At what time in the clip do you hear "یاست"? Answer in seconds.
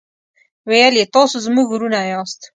2.11-2.41